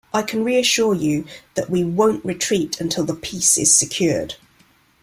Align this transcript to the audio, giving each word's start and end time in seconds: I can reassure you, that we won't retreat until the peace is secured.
I 0.15 0.23
can 0.23 0.43
reassure 0.43 0.95
you, 0.95 1.25
that 1.53 1.69
we 1.69 1.83
won't 1.83 2.25
retreat 2.25 2.81
until 2.81 3.03
the 3.03 3.13
peace 3.13 3.55
is 3.59 3.71
secured. 3.71 4.33